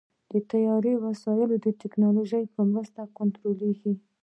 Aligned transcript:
د 0.29 0.33
طیارې 0.51 0.93
وسایل 1.05 1.49
د 1.59 1.65
ټیکنالوژۍ 1.81 2.43
په 2.53 2.61
مرسته 2.71 3.01
کنټرولېږي. 3.17 3.93